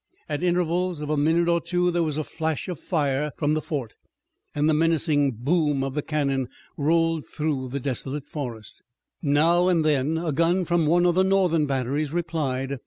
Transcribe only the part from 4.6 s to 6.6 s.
the menacing boom of the cannon